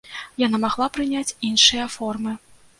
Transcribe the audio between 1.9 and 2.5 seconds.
формы.